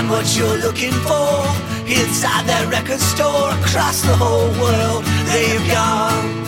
[0.00, 1.44] Find what you're looking for
[1.84, 5.04] inside that record store across the whole world.
[5.28, 6.40] They've gone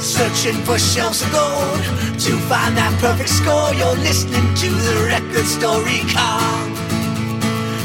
[0.00, 1.82] searching for shelves of gold
[2.24, 3.74] to find that perfect score.
[3.74, 6.72] You're listening to the record store recon.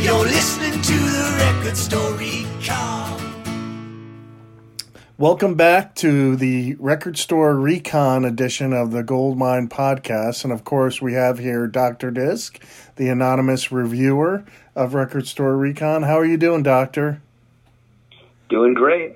[0.02, 3.15] You're listening to the record store recon.
[5.18, 10.44] Welcome back to the Record Store Recon edition of the Goldmine Podcast.
[10.44, 12.12] And of course, we have here Dr.
[12.12, 12.62] Disc,
[12.98, 14.44] the anonymous reviewer
[14.76, 16.04] of Record Store Recon.
[16.04, 17.22] How are you doing, Doctor?
[18.50, 19.16] Doing great.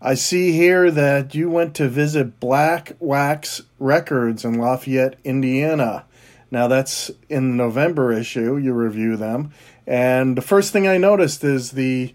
[0.00, 6.04] I see here that you went to visit Black Wax Records in Lafayette, Indiana.
[6.52, 9.52] Now, that's in the November issue, you review them.
[9.88, 12.14] And the first thing I noticed is the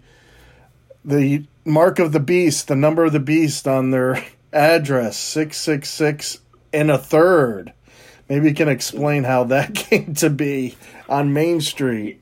[1.04, 6.38] the mark of the beast, the number of the beast on their address, 666
[6.72, 7.72] and a third.
[8.28, 10.76] Maybe you can explain how that came to be
[11.08, 12.20] on Main Street.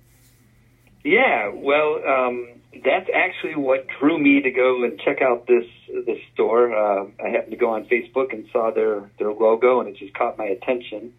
[1.05, 2.49] Yeah, well, um,
[2.85, 5.65] that's actually what drew me to go and check out this
[6.05, 6.75] this store.
[6.75, 10.15] Uh, I happened to go on Facebook and saw their their logo, and it just
[10.15, 11.13] caught my attention.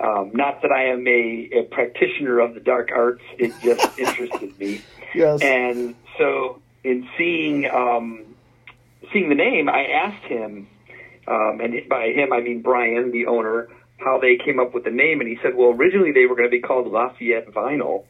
[0.00, 4.58] Um, not that I am a, a practitioner of the dark arts; it just interested
[4.58, 4.82] me.
[5.14, 5.42] Yes.
[5.42, 8.24] And so, in seeing um,
[9.12, 10.68] seeing the name, I asked him,
[11.26, 14.90] um, and by him I mean Brian, the owner, how they came up with the
[14.90, 18.04] name, and he said, "Well, originally they were going to be called Lafayette Vinyl."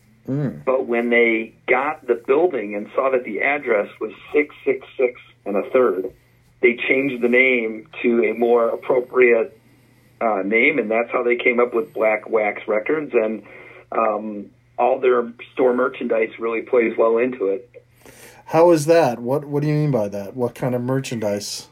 [0.65, 5.69] But when they got the building and saw that the address was 666 and a
[5.71, 6.13] third,
[6.61, 9.59] they changed the name to a more appropriate
[10.21, 13.13] uh, name, and that's how they came up with Black Wax Records.
[13.13, 13.43] And
[13.91, 17.69] um, all their store merchandise really plays well into it.
[18.47, 19.19] How is that?
[19.19, 20.37] What What do you mean by that?
[20.37, 21.69] What kind of merchandise?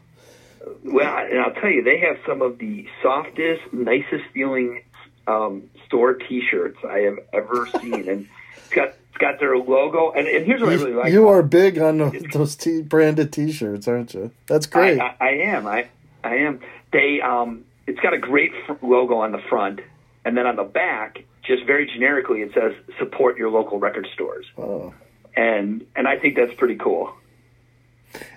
[0.85, 4.83] Well, and I'll tell you, they have some of the softest, nicest feeling
[5.27, 10.13] um, store T-shirts I have ever seen, and it's got it's got their logo.
[10.13, 11.13] And, and here's what I really like.
[11.13, 14.31] you are big on the- those t- branded T-shirts, aren't you?
[14.47, 14.99] That's great.
[15.01, 15.67] I, I, I am.
[15.67, 15.89] I
[16.25, 16.61] I am.
[16.93, 18.53] They um, it's got a great
[18.83, 19.81] logo on the front,
[20.25, 24.47] and then on the back, just very generically, it says "Support your local record stores."
[24.57, 24.95] oh.
[25.41, 27.15] And and I think that's pretty cool.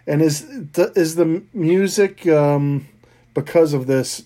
[0.07, 2.87] And is the, is the music um,
[3.33, 4.23] because of this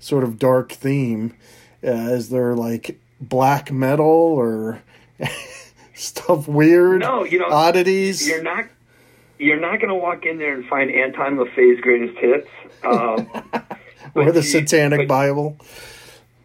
[0.00, 1.34] sort of dark theme?
[1.82, 4.82] Uh, is there like black metal or
[5.94, 7.00] stuff weird?
[7.00, 8.26] No, you know, oddities.
[8.28, 8.66] You're not
[9.38, 12.48] you're not going to walk in there and find Anton LaVey's greatest hits.
[12.84, 13.30] Um,
[14.14, 15.56] or the you- Satanic but- Bible.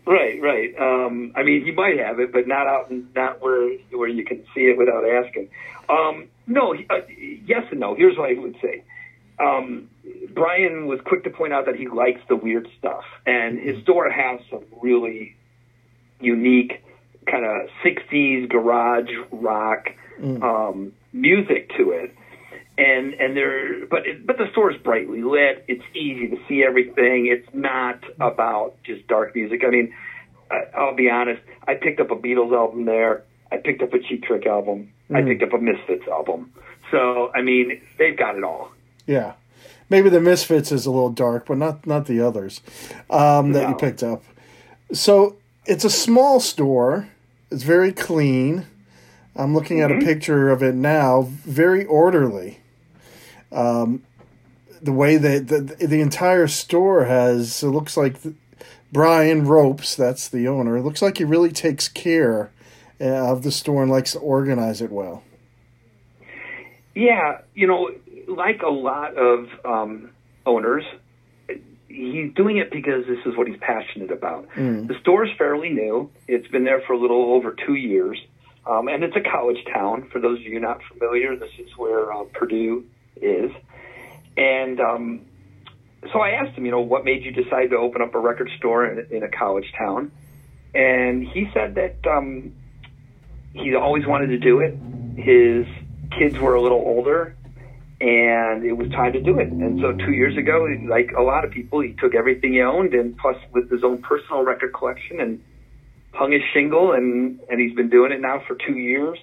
[0.06, 0.74] Right, right.
[0.78, 4.26] Um, I mean, he might have it, but not out, in not where where you
[4.26, 5.50] can see it without asking.
[5.88, 7.02] Um, no, uh,
[7.46, 7.96] yes and no.
[7.96, 8.84] Here's what I would say.
[9.40, 9.90] Um,
[10.34, 14.10] Brian was quick to point out that he likes the weird stuff, and his store
[14.10, 15.36] has some really
[16.20, 16.84] unique
[17.26, 19.88] kind of '60s garage rock
[20.44, 22.14] um, music to it
[22.78, 26.64] and and there but it, but the store is brightly lit it's easy to see
[26.64, 29.94] everything it's not about just dark music i mean
[30.50, 34.00] I, i'll be honest i picked up a beatles album there i picked up a
[34.00, 36.52] cheap trick album i picked up a misfits album
[36.90, 38.72] so i mean they've got it all
[39.06, 39.34] Yeah.
[39.90, 42.62] maybe the Misfits is a little dark, but not not the others
[43.12, 44.24] um, that you picked up.
[44.92, 45.36] So
[45.66, 47.10] it's a small store.
[47.52, 48.66] It's very clean.
[49.36, 51.24] I'm looking at a picture of it now.
[51.46, 52.60] Very orderly.
[53.54, 54.04] Um,
[54.82, 58.34] the way that the, the entire store has it looks like the,
[58.92, 60.78] Brian Ropes, that's the owner.
[60.78, 62.52] It looks like he really takes care
[63.02, 65.24] uh, of the store and likes to organize it well.
[66.94, 67.90] Yeah, you know,
[68.28, 70.12] like a lot of um,
[70.46, 70.84] owners,
[71.88, 74.48] he's doing it because this is what he's passionate about.
[74.88, 76.12] The store is fairly new.
[76.28, 78.20] It's been there for a little over two years,
[78.68, 80.08] um, and it's a college town.
[80.12, 83.52] For those of you not familiar, this is where uh, Purdue is.
[84.38, 85.26] And um,
[86.12, 88.50] so I asked him, you know, what made you decide to open up a record
[88.58, 90.12] store in, in a college town?
[90.74, 92.54] And he said that um,
[93.54, 94.76] he always wanted to do it.
[95.18, 95.68] His
[96.18, 97.36] kids were a little older,
[98.02, 99.50] and it was time to do it.
[99.50, 102.94] And so two years ago, like a lot of people, he took everything he owned
[102.94, 105.44] and plus with his own personal record collection and
[106.14, 109.20] hung his shingle, and and he's been doing it now for two years.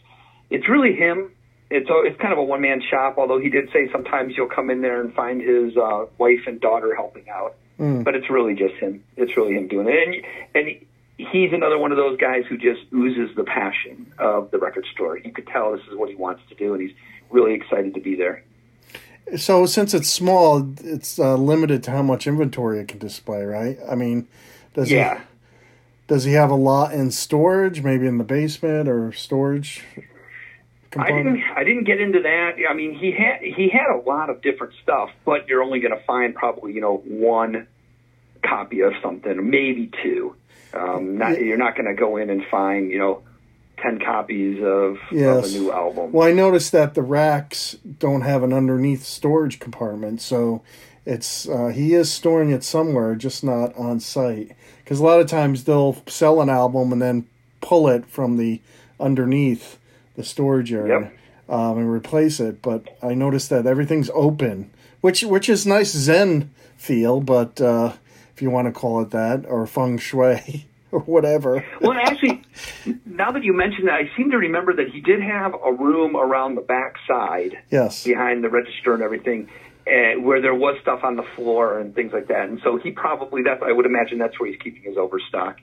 [0.51, 1.33] It's really him.
[1.71, 3.17] It's a, it's kind of a one man shop.
[3.19, 6.61] Although he did say sometimes you'll come in there and find his uh, wife and
[6.61, 9.03] daughter helping out, but it's really just him.
[9.17, 10.25] It's really him doing it,
[10.55, 10.87] and and.
[11.31, 15.19] He's another one of those guys who just oozes the passion of the record store.
[15.19, 16.97] You could tell this is what he wants to do, and he's
[17.29, 18.43] really excited to be there.
[19.37, 23.77] So since it's small, it's uh, limited to how much inventory it can display, right?
[23.87, 24.29] I mean,
[24.73, 25.19] does Yeah.
[25.19, 25.25] he
[26.07, 29.85] does he have a lot in storage, maybe in the basement or storage
[30.99, 31.43] I didn't.
[31.57, 32.57] I didn't get into that.
[32.69, 35.97] I mean, he had he had a lot of different stuff, but you're only going
[35.97, 37.67] to find probably you know one
[38.45, 40.35] copy of something, maybe two.
[40.73, 43.23] Um, not, you're not going to go in and find you know
[43.79, 45.47] ten copies of, Yes.
[45.47, 46.13] of a new album.
[46.13, 50.63] Well, I noticed that the racks don't have an underneath storage compartment, so
[51.07, 54.53] it's uh, he is storing it somewhere, just not on site.
[54.83, 57.27] Because a lot of times they'll sell an album and then
[57.61, 58.61] pull it from the
[58.99, 59.79] underneath
[60.21, 61.13] the storage area Yep.
[61.49, 62.63] um, and replace it.
[62.63, 64.71] But I noticed that everything's open,
[65.01, 67.93] which which is nice Zen feel, but uh,
[68.35, 71.65] if you want to call it that, or feng shui or whatever.
[71.81, 72.43] Well, actually,
[73.05, 76.17] now that you mention that, I seem to remember that he did have a room
[76.17, 77.59] around the back side.
[77.71, 78.05] Yes.
[78.05, 79.49] behind the register and everything,
[79.87, 82.49] uh, where there was stuff on the floor and things like that.
[82.49, 85.59] And so he probably that's I would imagine that's where he's keeping his overstock.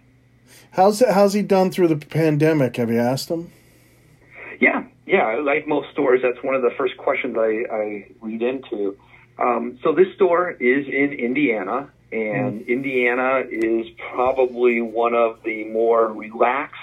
[0.71, 2.77] How's how's he done through the pandemic?
[2.77, 3.51] Have you asked him?
[5.07, 5.39] Yeah.
[5.42, 8.98] Like most stores, that's one of the first questions I, I read into.
[9.39, 16.07] Um, so this store is in Indiana, and Indiana is probably one of the more
[16.12, 16.75] relaxed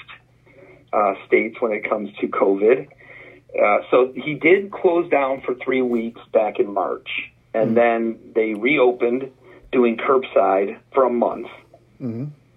[0.93, 2.89] uh, states when it comes to COVID.
[3.61, 7.09] Uh, so he did close down for three weeks back in March,
[7.53, 9.31] and then they reopened
[9.73, 11.49] doing curbside for a month,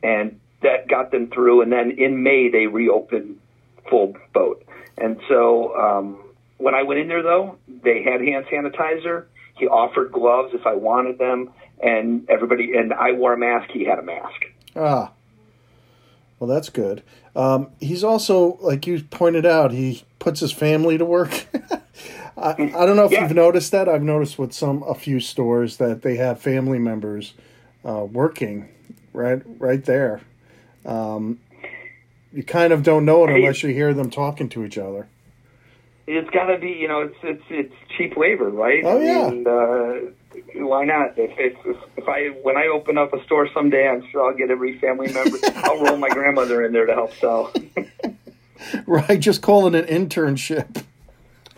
[0.04, 1.62] and that got them through.
[1.62, 3.40] And then in May they reopened
[3.90, 4.64] full boat.
[4.98, 6.18] And so um,
[6.58, 9.26] when I went in there, though, they had hand sanitizer.
[9.58, 11.52] He offered gloves if I wanted them,
[11.82, 13.72] and everybody and I wore a mask.
[13.72, 14.46] He had a mask.
[14.76, 15.12] Ah,
[16.40, 17.02] well, that's good.
[17.36, 21.46] Um, he's also, like you pointed out, he puts his family to work.
[22.38, 23.24] I, I don't know if Yeah.
[23.24, 23.90] you've noticed that.
[23.90, 27.34] I've noticed with some a few stores that they have family members
[27.84, 28.70] uh, working
[29.14, 30.22] right right there.
[30.86, 31.40] Um,
[32.38, 35.08] you kind of don't know it unless you hear them talking to each other.
[36.06, 38.84] It's got to be, you know, it's it's it's cheap labor, right?
[38.86, 39.28] Oh, yeah.
[39.28, 40.12] And, uh,
[40.54, 41.18] why not?
[41.18, 44.52] If, if if I when I open up a store someday, I'm sure I'll get
[44.52, 45.36] every family member.
[45.56, 47.52] I'll roll my grandmother in there to help sell.
[48.88, 50.84] Right, just call it an internship.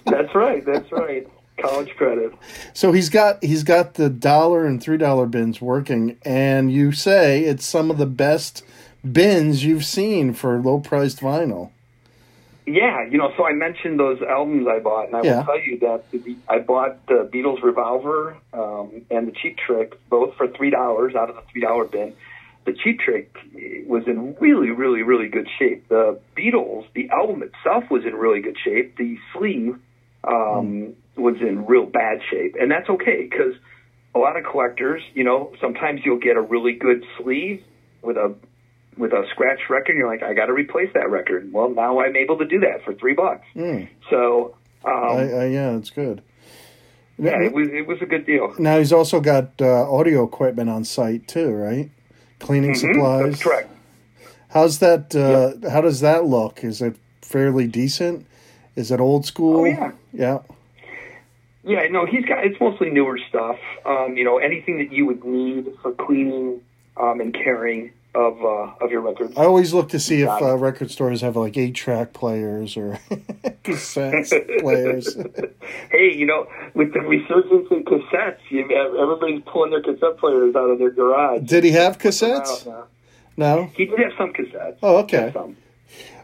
[0.06, 0.66] that's right.
[0.66, 1.26] That's right.
[1.58, 2.34] College credit.
[2.74, 7.46] So he's got he's got the dollar and three dollar bins working, and you say
[7.46, 8.66] it's some of the best
[9.04, 11.72] bins you've seen for low priced vinyl.
[12.66, 15.40] Yeah, you know, so I mentioned those albums I bought, and I Yeah.
[15.40, 19.94] will tell you that the, I bought the Beatles Revolver um, and the Cheap Trick
[20.10, 22.14] both for three dollars out of the three dollar bin.
[22.66, 23.36] The Cheap Trick
[23.88, 25.88] was in really, really, really good shape.
[25.88, 28.98] The Beatles, the album itself was in really good shape.
[28.98, 29.76] The sleeve
[30.24, 33.56] um, was in real bad shape, and that's okay because
[34.14, 37.64] a lot of collectors, you know, sometimes you'll get a really good sleeve
[38.04, 38.36] with a
[39.00, 39.96] with a scratch record.
[39.96, 41.52] You're like, I got to replace that record.
[41.52, 43.46] Well, now I'm able to do that for three bucks.
[44.10, 46.22] So, um, I, I, yeah, it's good.
[47.18, 48.54] yeah, it was it was a good deal.
[48.60, 51.90] Now he's also got uh, audio equipment on site too, right?
[52.40, 53.22] Cleaning supplies.
[53.22, 53.32] Mm-hmm.
[53.32, 53.72] That's correct.
[54.50, 55.16] How's that?
[55.16, 56.64] Uh, How does that look?
[56.64, 58.26] Is it fairly decent?
[58.76, 59.62] Is it old school?
[59.62, 59.92] Oh, yeah.
[60.14, 60.40] Yeah.
[61.64, 63.58] Yeah, no, he's got it's mostly newer stuff.
[63.86, 66.62] Um, you know, anything that you would need for cleaning
[66.98, 69.38] um, and caring of uh, of your records.
[69.38, 72.76] I always look to see if Got uh, record stores have like eight track players
[72.76, 73.00] or
[73.64, 75.16] cassette players.
[75.92, 80.70] Hey, you know, with the resurgence in cassettes, you, everybody's pulling their cassette players out
[80.70, 81.42] of their garage.
[81.44, 82.66] Did he have cassettes?
[82.66, 82.86] now.
[83.38, 83.72] No.
[83.76, 84.78] He did have some cassettes.
[84.82, 85.34] Oh, okay.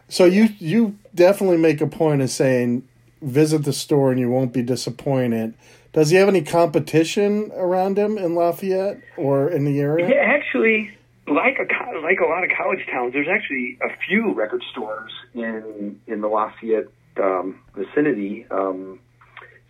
[0.08, 2.86] So you you definitely make a point of saying
[3.22, 5.54] visit the store and you won't be disappointed.
[5.92, 10.08] Does he have any competition around him in Lafayette or in the area?
[10.10, 10.95] Yeah, actually,
[11.28, 15.12] like a co- like a lot of college towns, there's actually a few record stores
[15.34, 16.86] in in the Lafayette
[17.20, 18.46] um, vicinity.
[18.50, 19.00] Um,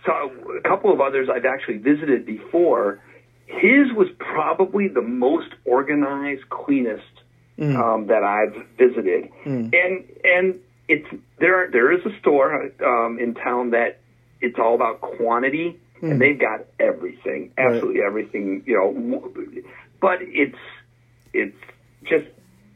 [0.04, 3.00] so a couple of others I've actually visited before.
[3.46, 7.04] His was probably the most organized, cleanest
[7.76, 9.30] um, that I've visited,
[9.72, 11.06] and and it's
[11.38, 11.70] there.
[11.70, 14.00] There is a store um, in town that
[14.40, 18.62] it's all about quantity, and they've got everything, absolutely everything.
[18.66, 19.62] You know, w-
[20.00, 20.58] but it's
[21.38, 21.56] it's
[22.04, 22.26] just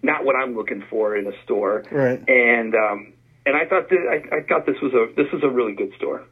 [0.02, 1.84] not what I'm looking for in a store.
[1.90, 2.22] Right.
[2.28, 3.12] And um,
[3.46, 3.98] and I thought that
[4.32, 6.22] I, I thought this was a this was a really good store.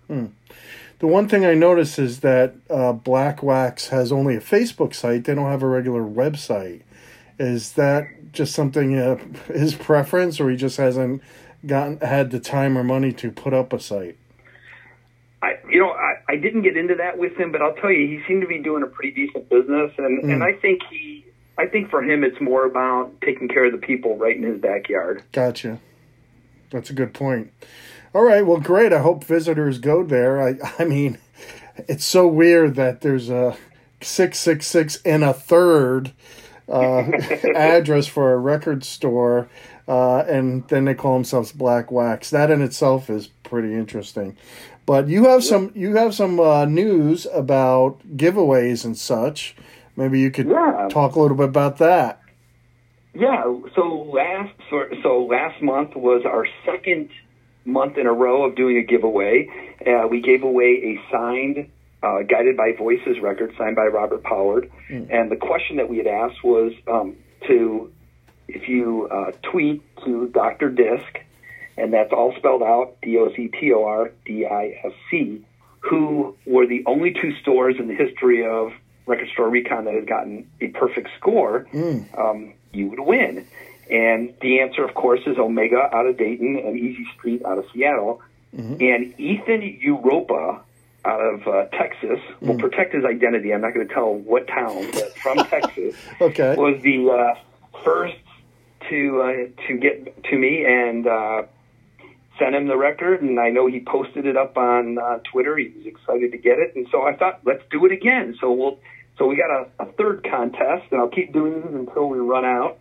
[0.99, 5.25] The one thing I noticed is that uh, Black Wax has only a Facebook site.
[5.25, 6.83] They don't have a regular website.
[7.39, 9.17] Is that just something uh,
[9.47, 11.23] his preference, or he just hasn't
[11.67, 14.17] gotten had the time or money to put up a site?
[15.41, 18.09] I, you know, I, I didn't get into that with him, but I'll tell you,
[18.09, 21.18] he seemed to be doing a pretty decent business, and and I think he,
[21.59, 24.61] I think for him, it's more about taking care of the people right in his
[24.61, 25.23] backyard.
[25.33, 25.81] Gotcha.
[26.71, 27.53] That's a good point.
[28.15, 28.93] All right, well, great.
[28.93, 30.41] I hope visitors go there.
[30.41, 31.19] I, I mean,
[31.88, 33.57] it's so weird that there's a
[34.00, 36.12] six six six and a third
[36.69, 37.03] uh,
[37.55, 39.49] address for a record store,
[39.87, 42.31] uh, and then they call themselves Black Wax.
[42.31, 44.37] That in itself is pretty interesting.
[44.87, 49.55] But you have some you have some uh, news about giveaways and such.
[49.99, 50.87] Maybe you could Yeah.
[50.90, 52.21] talk a little bit about that.
[53.14, 53.43] Yeah.
[53.75, 57.09] So last so, so last month was our second
[57.64, 59.49] month in a row of doing a giveaway.
[59.85, 61.69] Uh, we gave away a signed
[62.00, 66.07] uh, Guided by Voices record signed by Robert Pollard, and the question that we had
[66.07, 67.17] asked was um,
[67.49, 67.90] to
[68.47, 70.71] if you uh, tweet to Dr.
[70.71, 71.19] Disc,
[71.76, 75.45] and that's all spelled out D O C T O R D I S C,
[75.81, 78.71] who were the only two stores in the history of
[79.09, 81.67] Record Store Recon that had gotten a perfect score,
[82.17, 83.47] um, you would win.
[83.91, 87.65] And the answer, of course, is Omega out of Dayton and Easy Street out of
[87.73, 88.21] Seattle.
[88.53, 90.61] And Ethan Europa
[91.05, 93.53] out of uh, Texas will protect his identity.
[93.55, 96.55] I'm not going to tell what town, but from Texas Okay.
[96.57, 98.17] was the uh, first
[98.91, 101.43] to uh, to get to me and uh,
[102.38, 103.23] sent him the record.
[103.23, 105.57] And I know he posted it up on uh, Twitter.
[105.57, 108.37] He was excited to get it, and so I thought, let's do it again.
[108.41, 108.79] So we'll
[109.19, 112.45] so we got a, a third contest, and I'll keep doing these until we run
[112.45, 112.79] out.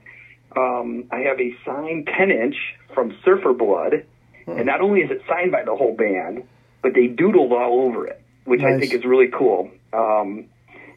[0.56, 2.56] Um, I have a signed 10 inch
[2.94, 4.06] from Surfer Blood,
[4.48, 6.44] and not only is it signed by the whole band,
[6.82, 9.70] but they doodled all over it, which I think is really cool.
[9.92, 10.46] Um,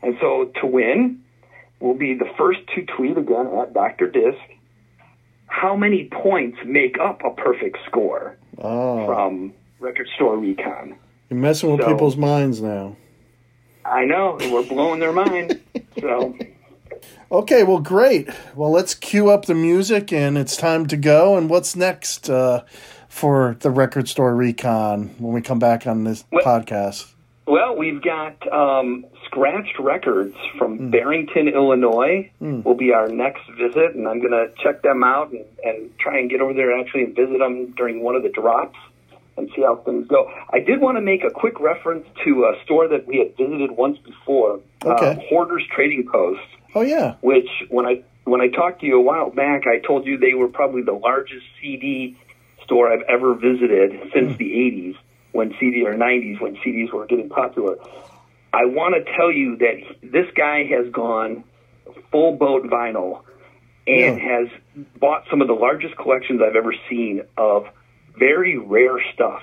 [0.02, 1.22] and so to win,
[1.80, 4.08] will be the first to tweet again at Dr.
[4.10, 4.38] Disc.
[5.46, 10.94] How many points make up a perfect score Oh, from Record Store Recon?
[11.28, 12.96] you're messing with So- people's minds now.
[13.90, 15.60] I know we're blowing their mind.
[16.00, 16.36] So
[17.32, 18.28] Okay, well, great.
[18.56, 21.36] Well, let's cue up the music, and it's time to go.
[21.36, 22.64] And what's next uh,
[23.08, 27.12] for the record store recon when we come back on this Well- podcast?
[27.46, 32.30] Well, we've got um, Scratched Records from Barrington, Illinois.
[32.40, 36.18] Will be our next visit, and I'm going to check them out and, and try
[36.20, 38.78] and get over there and actually and visit them during one of the drops
[39.40, 40.30] and see how things go.
[40.52, 43.72] I did want to make a quick reference to a store that we had visited
[43.72, 45.26] once before, uh, Okay.
[45.28, 46.40] Hoarders Trading Post
[46.74, 50.06] Oh yeah, which when I when I talked to you a while back, I told
[50.06, 52.16] you they were probably the largest CD
[52.64, 54.96] store I've ever visited since the '80s,
[55.32, 57.76] when CD or '90s when CDs were getting popular.
[58.52, 61.42] I want to tell you that this guy has gone
[62.12, 63.22] full boat vinyl
[63.86, 64.38] and Yeah.
[64.38, 64.48] has
[65.00, 67.66] bought some of the largest collections I've ever seen of
[68.18, 69.42] very rare stuff.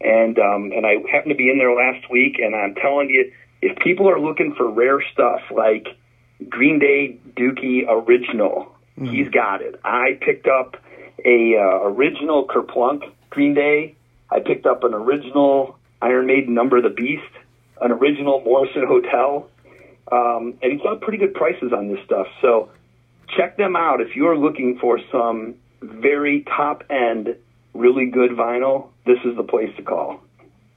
[0.00, 3.32] And um, and I happened to be in there last week, and I'm telling you,
[3.60, 5.88] if people are looking for rare stuff like
[6.48, 9.78] Green Day Dookie original, he's got it.
[9.84, 10.76] I picked up
[11.24, 13.94] a uh, original Kerplunk Green Day.
[14.30, 17.22] I picked up an original Iron Maiden Number of the Beast,
[17.82, 19.50] an original Morrison Hotel,
[20.10, 22.26] um, and he's got pretty good prices on this stuff.
[22.40, 22.70] So
[23.36, 27.36] check them out if you're looking for some very top end,
[27.74, 28.88] really good vinyl.
[29.06, 30.20] This is the place to call.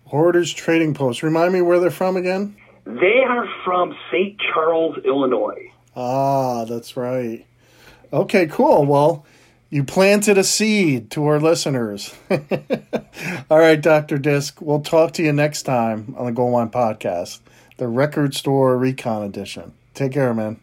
[0.05, 1.23] Hoarders Trading Post.
[1.23, 2.55] Remind me where they're from again?
[2.85, 4.39] They are from St.
[4.39, 5.71] Charles, Illinois.
[5.95, 7.45] Ah, that's right.
[8.11, 8.85] Okay, cool.
[8.85, 9.25] Well,
[9.69, 12.13] you planted a seed to our listeners.
[13.49, 14.17] All right, Dr.
[14.17, 17.39] Disc, we'll talk to you next time on the Goldmine Podcast,
[17.77, 19.73] the Record Store Recon Edition.
[19.95, 20.59] Take care, man.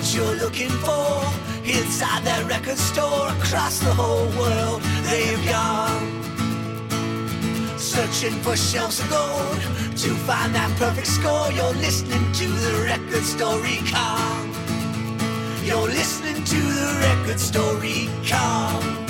[0.00, 1.20] What you're looking for
[1.62, 4.80] inside that record store across the whole world.
[5.10, 6.22] They've gone
[7.78, 9.60] searching for shelves of gold
[9.98, 11.52] to find that perfect score.
[11.52, 14.54] You're listening to the record store recon.
[15.64, 19.09] You're listening to the record store recon.